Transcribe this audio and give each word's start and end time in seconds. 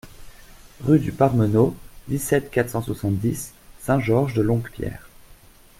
Rue 0.83 0.97
du 0.97 1.11
Parmeneau, 1.11 1.75
dix-sept, 2.07 2.49
quatre 2.49 2.71
cent 2.71 2.81
soixante-dix 2.81 3.53
Saint-Georges-de-Longuepierre 3.81 5.07